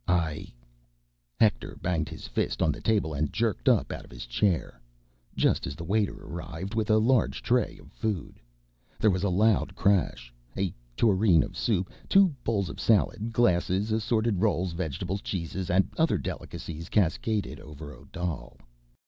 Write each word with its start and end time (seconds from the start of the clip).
"I—" 0.07 0.51
Hector 1.39 1.77
banged 1.79 2.09
his 2.09 2.27
fist 2.27 2.63
on 2.63 2.71
the 2.71 2.81
table 2.81 3.13
and 3.13 3.31
jerked 3.31 3.69
up 3.69 3.91
out 3.91 4.03
of 4.03 4.09
his 4.09 4.25
chair—just 4.25 5.67
as 5.67 5.75
the 5.75 5.83
waiter 5.83 6.15
arrived 6.25 6.73
with 6.73 6.89
a 6.89 6.97
large 6.97 7.43
tray 7.43 7.77
of 7.79 7.91
food. 7.91 8.39
There 8.99 9.11
was 9.11 9.21
a 9.21 9.29
loud 9.29 9.75
crash. 9.75 10.33
A 10.57 10.73
tureen 10.97 11.43
of 11.43 11.55
soup, 11.55 11.91
two 12.09 12.29
bowls 12.43 12.67
of 12.67 12.79
salad, 12.81 13.31
glasses, 13.31 13.91
assorted 13.91 14.41
rolls, 14.41 14.73
vegetables, 14.73 15.21
cheeses 15.21 15.69
and 15.69 15.87
other 15.97 16.17
delicacies 16.17 16.89
cascaded 16.89 17.59
over 17.59 17.93
Odal. 17.93 18.57